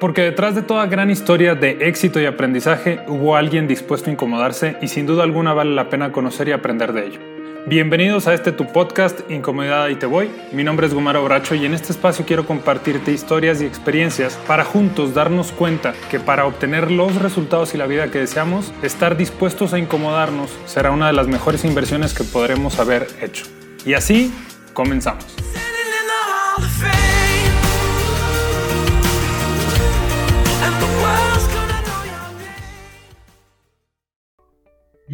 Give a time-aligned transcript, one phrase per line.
[0.00, 4.76] Porque detrás de toda gran historia de éxito y aprendizaje hubo alguien dispuesto a incomodarse
[4.82, 7.20] y sin duda alguna vale la pena conocer y aprender de ello.
[7.66, 10.30] Bienvenidos a este tu podcast Incomodidad y te voy.
[10.52, 14.64] Mi nombre es Gumaro Bracho y en este espacio quiero compartirte historias y experiencias para
[14.64, 19.72] juntos darnos cuenta que para obtener los resultados y la vida que deseamos, estar dispuestos
[19.72, 23.46] a incomodarnos será una de las mejores inversiones que podremos haber hecho.
[23.86, 24.30] Y así
[24.74, 25.24] comenzamos.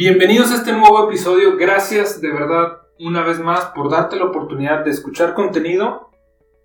[0.03, 1.59] Bienvenidos a este nuevo episodio.
[1.59, 6.09] Gracias de verdad una vez más por darte la oportunidad de escuchar contenido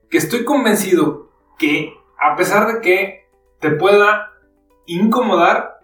[0.10, 3.28] que estoy convencido que a pesar de que
[3.60, 4.32] te pueda
[4.86, 5.82] incomodar,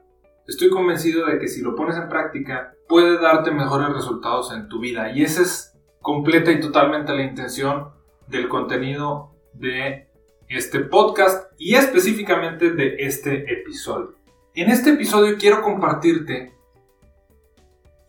[0.48, 4.80] estoy convencido de que si lo pones en práctica puede darte mejores resultados en tu
[4.80, 5.12] vida.
[5.12, 7.90] Y esa es completa y totalmente la intención
[8.28, 10.08] del contenido de
[10.48, 14.16] este podcast y específicamente de este episodio.
[14.56, 16.61] En este episodio quiero compartirte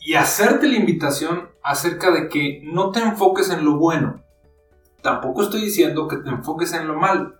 [0.04, 4.22] y hacerte la invitación acerca de que no te enfoques en lo bueno.
[5.00, 7.34] Tampoco estoy diciendo que te enfoques en lo malo.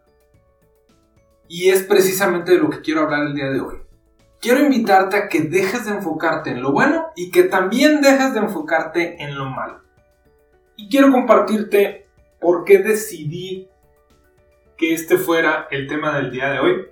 [1.48, 3.76] Y es precisamente de lo que quiero hablar el día de hoy.
[4.40, 8.40] Quiero invitarte a que dejes de enfocarte en lo bueno y que también dejes de
[8.40, 9.80] enfocarte en lo malo.
[10.76, 12.06] Y quiero compartirte
[12.40, 13.68] por qué decidí
[14.76, 16.86] que este fuera el tema del día de hoy.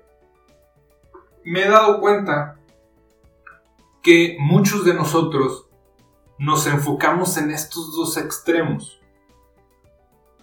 [1.45, 2.60] Me he dado cuenta
[4.03, 5.67] que muchos de nosotros
[6.39, 9.01] nos enfocamos en estos dos extremos.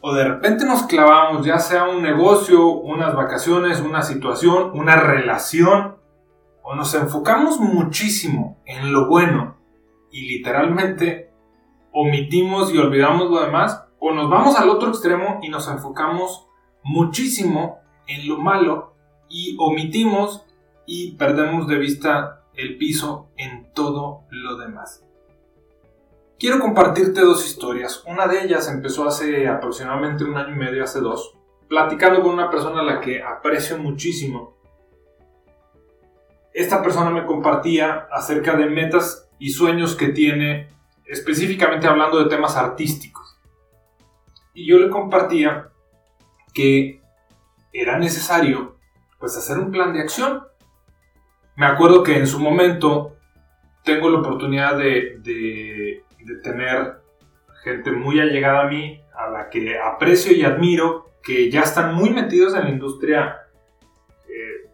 [0.02, 5.98] O de repente nos clavamos, ya sea un negocio, unas vacaciones, una situación, una relación,
[6.62, 9.58] o nos enfocamos muchísimo en lo bueno
[10.12, 11.32] y literalmente
[11.92, 16.48] omitimos y olvidamos lo demás, o nos vamos al otro extremo y nos enfocamos
[16.84, 18.94] muchísimo en lo malo
[19.30, 20.46] y omitimos
[20.86, 25.04] y perdemos de vista el piso en todo lo demás.
[26.40, 28.04] Quiero compartirte dos historias.
[28.06, 31.36] Una de ellas empezó hace aproximadamente un año y medio, hace dos,
[31.68, 34.58] platicando con una persona a la que aprecio muchísimo.
[36.54, 40.70] Esta persona me compartía acerca de metas y sueños que tiene,
[41.06, 43.40] específicamente hablando de temas artísticos.
[44.54, 45.70] Y yo le compartía
[46.54, 47.02] que
[47.72, 48.78] era necesario
[49.20, 50.44] pues hacer un plan de acción
[51.58, 53.18] me acuerdo que en su momento
[53.84, 56.04] tengo la oportunidad de, de,
[56.44, 57.02] tener
[57.64, 62.12] gente muy allegada a mí, a la que aprecio y admiro, que ya están muy
[62.12, 63.48] metidos en la industria
[64.30, 64.70] eh,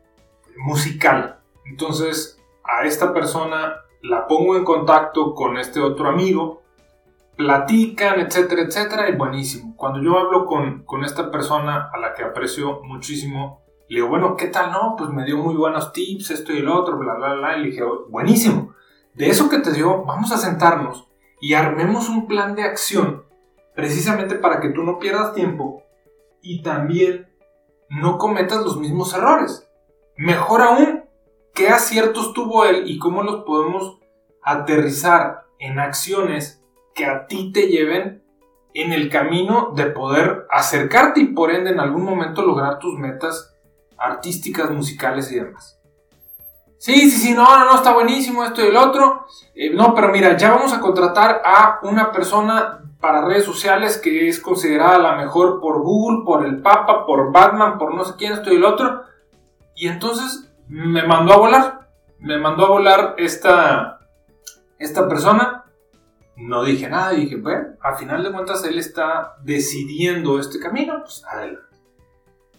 [0.58, 1.40] musical.
[1.66, 6.64] Entonces, a esta persona la pongo en contacto con este otro amigo,
[7.38, 9.74] platican, etcétera, etcétera, y buenísimo.
[9.78, 14.36] Cuando yo hablo con, con esta persona a la que aprecio muchísimo, le digo, bueno,
[14.36, 14.72] ¿qué tal?
[14.72, 17.58] No, pues me dio muy buenos tips, esto y el otro, bla, bla, bla.
[17.58, 18.74] Y le dije, buenísimo.
[19.14, 21.08] De eso que te dio, vamos a sentarnos
[21.40, 23.26] y armemos un plan de acción
[23.76, 25.84] precisamente para que tú no pierdas tiempo
[26.42, 27.28] y también
[27.90, 29.70] no cometas los mismos errores.
[30.18, 31.04] Mejor aún,
[31.54, 34.00] qué aciertos tuvo él y cómo los podemos
[34.42, 36.64] aterrizar en acciones
[36.96, 38.24] que a ti te lleven
[38.74, 43.53] en el camino de poder acercarte y por ende en algún momento lograr tus metas
[44.04, 45.80] artísticas, musicales y demás.
[46.78, 49.26] Sí, sí, sí, no, no, no, está buenísimo esto y el otro.
[49.56, 54.28] Eh, no, pero mira, ya vamos a contratar a una persona para redes sociales que
[54.28, 58.34] es considerada la mejor por Google, por el Papa, por Batman, por no sé quién,
[58.34, 59.04] esto y el otro.
[59.76, 61.90] Y entonces me mandó a volar.
[62.20, 64.00] Me mandó a volar esta,
[64.78, 65.64] esta persona.
[66.36, 71.24] No dije nada, dije, bueno, al final de cuentas él está decidiendo este camino, pues
[71.26, 71.78] adelante.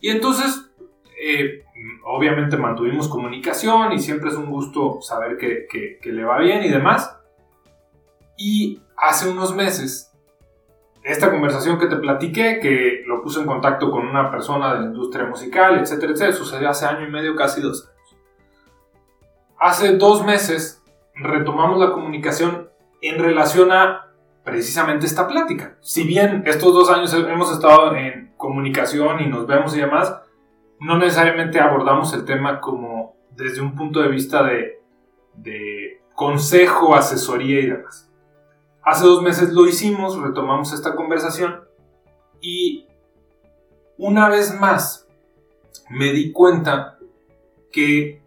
[0.00, 0.70] Y entonces
[1.26, 1.64] eh,
[2.04, 7.18] obviamente mantuvimos comunicación y siempre es un gusto saber que, le va bien y demás.
[8.36, 10.12] Y hace unos meses,
[11.02, 14.86] esta conversación que te platiqué, que lo puse en contacto con una persona de la
[14.86, 18.16] industria musical, etcétera, etcétera, sucedió hace año y medio, casi dos años.
[19.58, 20.82] Hace dos meses
[21.14, 22.68] retomamos la comunicación
[23.00, 24.10] en relación a
[24.44, 25.78] precisamente esta plática.
[25.80, 30.20] Si bien estos dos años hemos estado en comunicación y nos vemos y demás,
[30.80, 37.66] no necesariamente abordamos el tema como desde un punto de vista de, consejo, asesoría y
[37.66, 38.08] demás.
[38.82, 41.64] Hace dos meses lo hicimos, retomamos esta conversación
[42.40, 42.86] y
[43.98, 45.08] una vez más
[45.90, 46.98] me di cuenta
[47.72, 48.22] que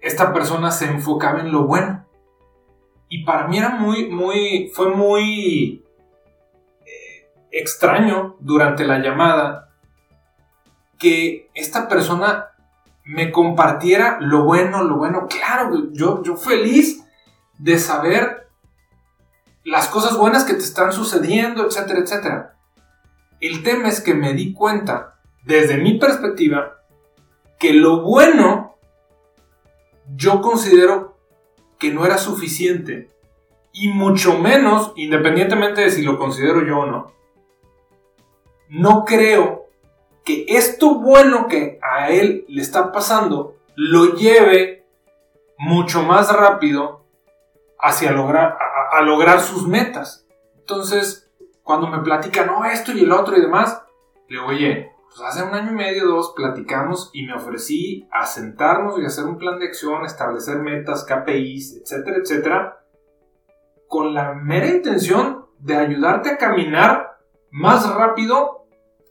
[0.00, 2.06] esta persona se enfocaba en lo bueno.
[3.08, 5.84] Y para mí era muy, muy, fue muy
[6.82, 9.69] eh, extraño durante la llamada
[11.00, 12.50] que esta persona
[13.04, 15.26] me compartiera lo bueno, lo bueno.
[15.28, 17.04] Claro, yo, yo feliz
[17.58, 18.48] de saber
[19.64, 22.56] las cosas buenas que te están sucediendo, etcétera, etcétera.
[23.40, 26.76] El tema es que me di cuenta, desde mi perspectiva,
[27.58, 28.76] que lo bueno
[30.14, 31.16] yo considero
[31.78, 33.10] que no era suficiente.
[33.72, 37.12] Y mucho menos, independientemente de si lo considero yo o no,
[38.68, 39.59] no creo
[40.24, 44.86] que esto bueno que a él le está pasando lo lleve
[45.58, 47.04] mucho más rápido
[47.78, 48.58] hacia lograr,
[48.92, 50.26] a, lograr sus metas.
[50.58, 51.30] Entonces,
[51.62, 53.82] cuando me platican, no, esto y el otro y demás,
[54.28, 58.26] le digo, oye, pues hace un año y medio, dos, platicamos y me ofrecí a
[58.26, 62.84] sentarnos y hacer un plan de acción, establecer metas, KPIs, etcétera, etcétera,
[63.88, 67.18] con la mera intención de ayudarte a caminar
[67.50, 68.59] más rápido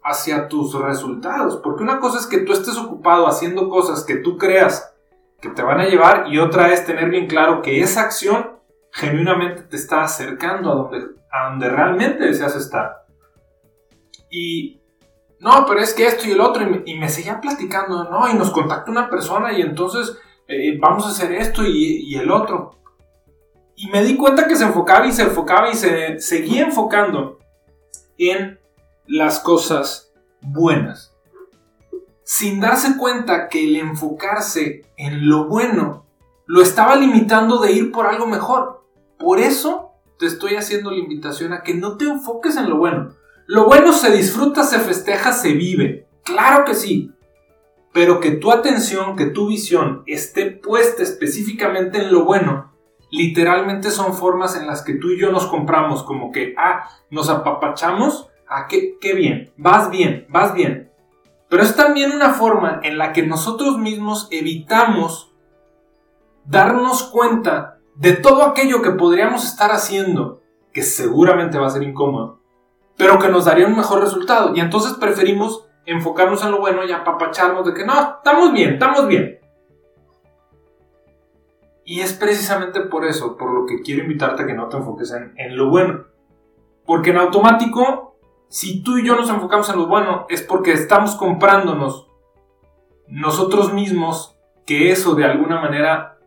[0.03, 1.57] hacia tus resultados.
[1.57, 4.93] Porque una cosa es que tú estés ocupado haciendo cosas que tú creas
[5.41, 8.59] que te van a llevar y otra es tener bien claro que esa acción
[8.91, 13.05] genuinamente te está acercando a donde, a donde realmente deseas estar.
[14.29, 14.81] Y
[15.39, 18.51] no, pero es que esto y el otro, y me, seguía platicando, no, y nos
[18.51, 20.17] contacta una persona y entonces
[20.47, 22.75] eh, vamos a hacer esto y, y, el otro.
[23.75, 27.39] Y me di cuenta que se enfocaba y se enfocaba y se seguía enfocando
[28.17, 28.58] en
[29.09, 31.15] las cosas buenas.
[32.23, 36.05] Sin darse cuenta que el enfocarse en lo bueno
[36.45, 38.85] lo estaba limitando de ir por algo mejor.
[39.17, 43.09] Por eso te estoy haciendo la invitación a que no te enfoques en lo bueno.
[43.47, 46.07] Lo bueno se disfruta, se festeja, se vive.
[46.23, 47.11] Claro que sí.
[47.91, 52.71] Pero que tu atención, que tu visión esté puesta específicamente en lo bueno,
[53.09, 57.27] literalmente son formas en las que tú y yo nos compramos como que, ah, nos
[57.29, 60.91] apapachamos, ah, qué, bien, vas bien, vas bien.
[61.47, 65.31] Pero es también una forma en la que nosotros mismos evitamos
[66.45, 70.41] darnos cuenta de todo aquello que podríamos estar haciendo,
[70.73, 72.39] que seguramente va a ser incómodo,
[72.97, 74.55] pero que nos daría un mejor resultado.
[74.55, 79.07] Y entonces preferimos enfocarnos en lo bueno y apapacharnos de que no, estamos bien, estamos
[79.07, 79.39] bien.
[81.83, 85.11] Y es precisamente por eso, por lo que quiero invitarte a que no te enfoques
[85.11, 86.05] en, en lo bueno.
[86.85, 88.08] Porque en automático,
[88.49, 92.07] si tú y yo nos enfocamos en lo bueno, es porque estamos comprándonos
[93.07, 96.17] nosotros mismos que eso de alguna manera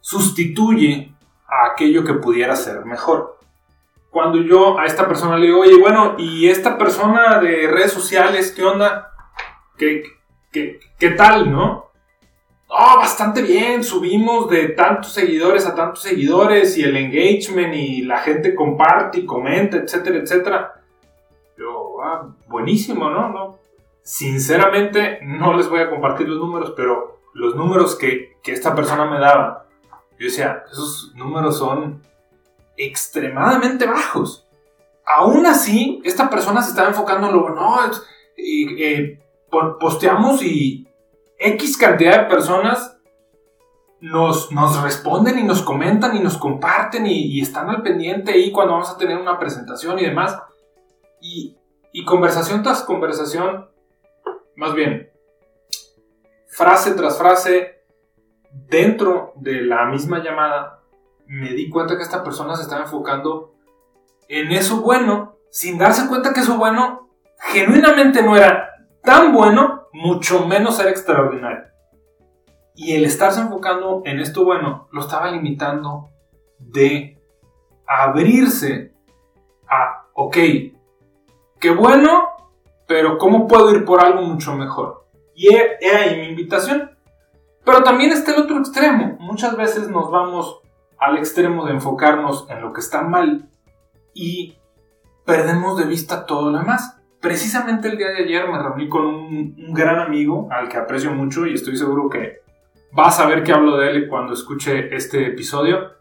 [0.00, 1.14] sustituye
[1.46, 3.32] a aquello que pudiera ser mejor
[4.12, 8.52] cuando yo a esta persona le digo, oye, bueno, ¿y esta persona de redes sociales,
[8.52, 9.10] qué onda?
[9.78, 10.02] ¿Qué,
[10.52, 11.90] qué, tal, no?
[12.68, 18.18] Oh, bastante bien, subimos de tantos seguidores a tantos seguidores y el engagement y la
[18.18, 20.81] gente comparte y comenta, etcétera, etcétera.
[22.48, 23.28] Buenísimo, ¿no?
[23.28, 23.58] ¿no?
[24.02, 29.04] Sinceramente, no les voy a compartir los números, pero los números que, que esta persona
[29.04, 29.66] me daba,
[30.18, 32.02] yo decía, esos números son
[32.76, 34.46] extremadamente bajos.
[35.04, 37.76] Aún así, esta persona se estaba enfocando en lo no,
[38.36, 39.20] eh,
[39.80, 40.88] posteamos y
[41.38, 42.96] X cantidad de personas
[44.00, 48.72] nos, nos, responden y nos comentan y nos comparten y, están al pendiente ahí cuando
[48.72, 50.38] vamos a tener una presentación y demás.
[51.20, 51.56] Y,
[51.92, 53.70] y conversación tras conversación,
[54.56, 55.10] más bien,
[56.48, 57.84] frase tras frase,
[58.50, 60.80] dentro de la misma llamada,
[61.26, 63.54] me di cuenta que esta persona se estaba enfocando
[64.28, 68.70] en eso bueno, sin darse cuenta que eso bueno genuinamente no era
[69.02, 71.64] tan bueno, mucho menos era extraordinario.
[72.74, 76.08] Y el estarse enfocando en esto bueno lo estaba limitando
[76.58, 77.20] de
[77.86, 78.94] abrirse
[79.68, 80.36] a, ok,
[81.62, 82.24] qué bueno,
[82.88, 85.06] pero ¿cómo puedo ir por algo mucho mejor?
[85.34, 86.90] Y he ahí mi invitación.
[87.64, 89.16] Pero también está el otro extremo.
[89.20, 90.60] Muchas veces nos vamos
[90.98, 93.48] al extremo de enfocarnos en lo que está mal
[94.12, 94.58] y
[95.24, 97.00] perdemos de vista todo lo demás.
[97.20, 101.46] Precisamente el día de ayer me reuní con un, gran amigo al que aprecio mucho
[101.46, 102.42] y estoy seguro que
[102.98, 105.92] va a saber que hablo de él cuando escuche este episodio.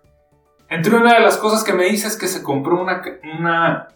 [0.68, 3.88] Entre una de las cosas que me dice es que se compró una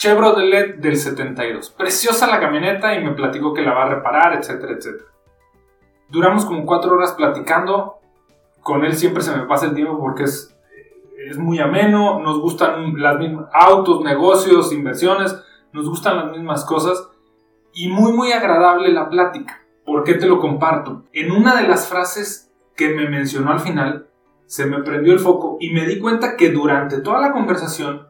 [0.00, 1.68] Chevrolet del 72.
[1.76, 5.10] Preciosa la camioneta y me platicó que la va a reparar, etcétera, etcétera.
[6.08, 7.98] Duramos como cuatro horas platicando
[8.62, 10.56] con él siempre se me pasa el tiempo porque es,
[11.28, 15.38] es muy ameno, nos gustan las mismas autos, negocios, inversiones,
[15.74, 17.10] nos gustan las mismas cosas
[17.74, 19.62] y muy muy agradable la plática.
[19.84, 21.04] ¿Por qué te lo comparto?
[21.12, 24.08] En una de las frases que me mencionó al final,
[24.46, 28.08] se me prendió el foco y me di cuenta que durante toda la conversación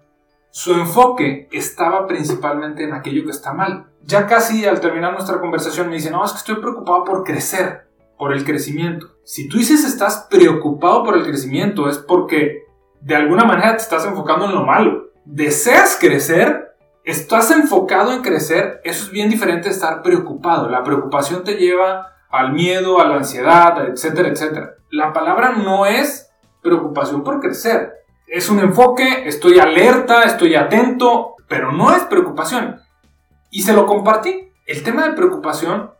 [0.51, 3.87] su enfoque estaba principalmente en aquello que está mal.
[4.03, 7.89] Ya casi al terminar nuestra conversación me dice, no, es que estoy preocupado por crecer,
[8.19, 9.09] por el crecimiento.
[9.25, 12.65] Si tú dices estás preocupado por el crecimiento es porque
[13.01, 15.11] de alguna manera te estás enfocando en lo malo.
[15.25, 20.69] Deseas crecer, estás enfocado en crecer, eso es bien diferente de estar preocupado.
[20.69, 24.75] La preocupación te lleva al miedo, a la ansiedad, etcétera, etcétera.
[24.91, 26.31] La palabra no es
[26.63, 28.00] preocupación por crecer.
[28.31, 32.81] Es un enfoque, estoy alerta, estoy atento, pero no es preocupación.
[33.51, 34.53] Y se lo compartí.
[34.67, 35.91] El tema de preocupación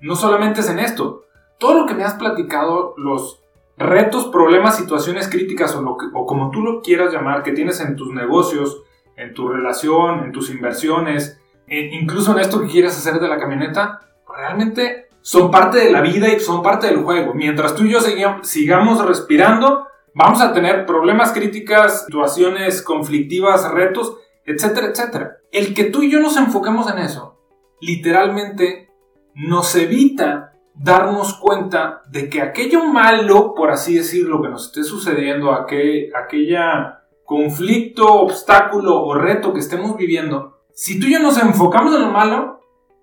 [0.00, 1.24] no solamente es en esto.
[1.58, 3.42] Todo lo que me has platicado, los
[3.76, 8.84] retos, problemas, situaciones críticas o, como tú lo quieras llamar, que tienes en tus negocios,
[9.16, 13.38] en tu relación, en tus inversiones, e incluso en esto que quieres hacer de la
[13.38, 17.34] camioneta, realmente son parte de la vida y son parte del juego.
[17.34, 17.98] Mientras tú y yo
[18.42, 25.36] sigamos respirando, vamos a tener problemas, críticas, situaciones conflictivas, retos, etcétera, etcétera.
[25.52, 27.38] El que tú y yo nos enfoquemos en eso,
[27.82, 28.88] literalmente
[29.34, 35.52] nos evita darnos cuenta de que aquello malo, por así decirlo, que nos esté sucediendo,
[35.52, 41.94] aquel, aquella conflicto, obstáculo o reto que estemos viviendo, si tú y yo nos enfocamos
[41.94, 42.60] en lo malo,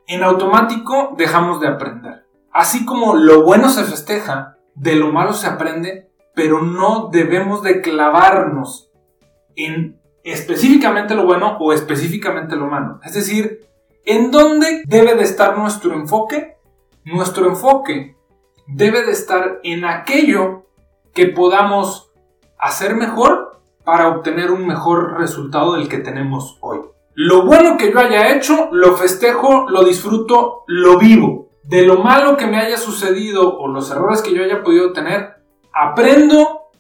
[0.07, 2.25] en automático dejamos de aprender.
[2.51, 7.81] Así como lo bueno se festeja, de lo malo se aprende, pero no debemos de
[7.81, 8.91] clavarnos
[9.55, 12.99] en específicamente lo bueno o específicamente lo malo.
[13.03, 13.67] Es decir,
[14.05, 16.57] ¿en dónde debe de estar nuestro enfoque?
[17.05, 18.15] Nuestro enfoque
[18.67, 20.65] debe de estar en aquello
[21.13, 22.11] que podamos
[22.57, 26.79] hacer mejor para obtener un mejor resultado del que tenemos hoy.
[27.13, 31.49] Lo bueno que yo haya hecho, lo festejo, lo disfruto, lo vivo.
[31.63, 35.42] De lo malo que me haya sucedido o los errores que yo haya podido tener,
[35.73, 36.71] aprendo,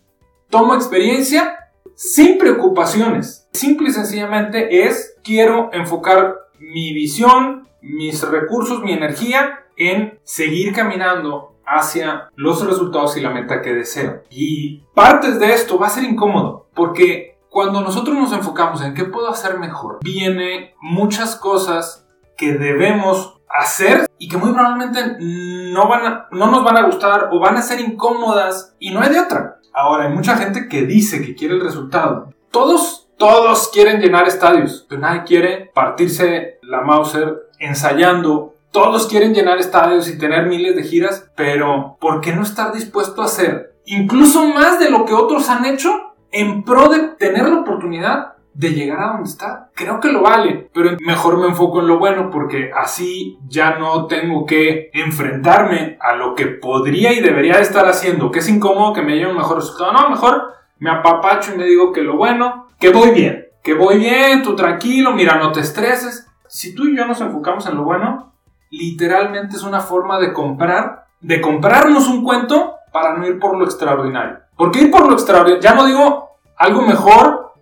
[0.49, 1.57] tomo experiencia
[1.95, 3.47] sin preocupaciones.
[3.51, 11.55] Simple y sencillamente es quiero enfocar mi visión, mis recursos, mi energía en seguir caminando
[11.65, 14.23] hacia los resultados y la meta que deseo.
[14.29, 19.05] Y partes de esto va a ser incómodo porque cuando nosotros nos enfocamos en qué
[19.05, 26.25] puedo hacer mejor, viene muchas cosas que debemos hacer y que muy probablemente no, van
[26.31, 29.59] no nos van a gustar o van a ser incómodas y no hay de otra.
[29.73, 32.33] Ahora, hay mucha gente que dice que quiere el resultado.
[32.51, 38.53] Todos, todos quieren llenar estadios, pero nadie quiere partirse la Mauser ensayando.
[38.71, 43.21] Todos quieren llenar estadios y tener miles de giras, pero ¿por qué no estar dispuesto
[43.21, 47.59] a hacer incluso más de lo que otros han hecho en pro de tener la
[47.59, 49.69] oportunidad de llegar a donde está.
[49.73, 54.05] Creo que lo vale, pero mejor me enfoco en lo bueno porque así ya no
[54.05, 59.01] tengo que enfrentarme a lo que podría y debería estar haciendo, que es incómodo que
[59.01, 59.93] me lleve un mejor resultado.
[59.93, 63.97] No, mejor me apapacho y me digo que lo bueno, que voy bien, que voy
[63.97, 66.27] bien, tú tranquilo, mira, no te estreses.
[66.47, 68.33] Si tú y yo nos enfocamos en lo bueno,
[68.69, 73.65] literalmente es una forma de comprar, de comprarnos un cuento para no ir por lo
[73.65, 74.39] extraordinario.
[74.55, 77.52] Porque ir por lo extraordinario, ya no digo algo mejor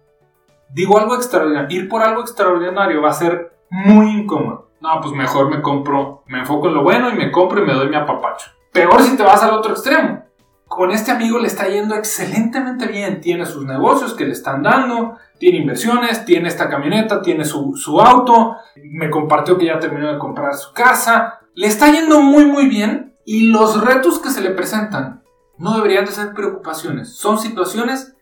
[0.73, 4.71] digo algo extraordinario, ir por algo extraordinario va a ser muy incómodo.
[4.81, 7.73] No, pues mejor me compro, me enfoco en lo bueno y me compro y me
[7.73, 8.49] doy mi apapacho.
[8.71, 10.25] Peor si te vas al otro extremo.
[10.65, 13.19] Con este amigo le está yendo excelentemente bien.
[13.19, 17.99] Tiene sus negocios que le están dando, tiene inversiones, tiene esta camioneta, tiene su, su
[17.99, 18.55] auto.
[18.83, 21.41] Me compartió que ya terminó de comprar su casa.
[21.53, 25.21] Le está yendo muy muy bien y los retos que se le presentan
[25.57, 27.15] no deberían de ser preocupaciones.
[27.15, 28.15] Son situaciones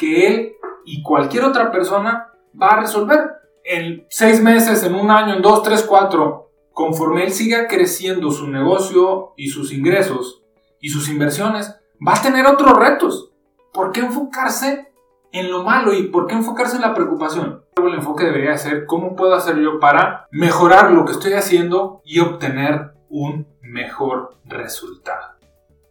[0.00, 0.52] que él
[0.86, 3.20] y cualquier otra persona va a resolver.
[3.62, 8.48] En seis meses, en un año, en dos, tres, cuatro, conforme él siga creciendo su
[8.48, 10.42] negocio y sus ingresos
[10.80, 11.76] y sus inversiones,
[12.06, 13.30] va a tener otros retos.
[13.74, 14.90] ¿Por qué enfocarse
[15.32, 17.62] en lo malo y por qué enfocarse en la preocupación?
[17.76, 22.20] El enfoque debería ser cómo puedo hacer yo para mejorar lo que estoy haciendo y
[22.20, 25.39] obtener un mejor resultado.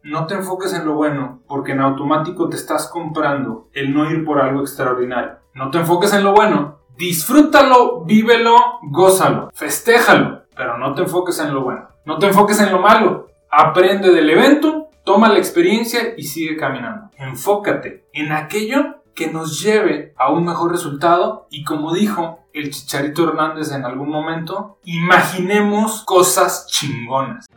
[0.04, 4.24] No te enfoques en lo bueno, porque en automático te estás comprando el no ir
[4.24, 5.34] por algo extraordinario.
[5.54, 11.54] No te enfoques en lo bueno, disfrútalo, vívelo, gózalo, festéjalo, pero no te enfoques en
[11.54, 11.90] lo bueno.
[12.06, 13.28] No te enfoques en lo malo.
[13.52, 17.10] Aprende del evento, toma la experiencia y sigue caminando.
[17.18, 23.28] Enfócate en aquello que nos lleve a un mejor resultado y como dijo el Chicharito
[23.28, 27.48] Hernández en algún momento, imaginemos cosas chingonas.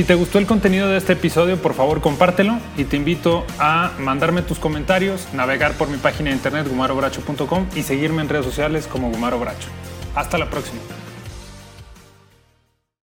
[0.00, 3.92] Si te gustó el contenido de este episodio, por favor compártelo y te invito a
[3.98, 8.86] mandarme tus comentarios, navegar por mi página de internet gumarobracho.com y seguirme en redes sociales
[8.86, 9.68] como Gumaro Bracho.
[10.14, 10.80] Hasta la próxima.